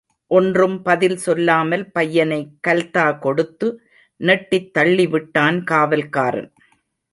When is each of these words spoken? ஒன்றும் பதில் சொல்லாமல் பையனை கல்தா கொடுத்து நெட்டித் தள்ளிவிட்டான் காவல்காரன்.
ஒன்றும் 0.31 0.77
பதில் 0.81 1.17
சொல்லாமல் 1.17 1.83
பையனை 1.91 2.39
கல்தா 2.67 3.05
கொடுத்து 3.19 3.67
நெட்டித் 4.19 4.71
தள்ளிவிட்டான் 4.79 5.59
காவல்காரன். 5.71 6.51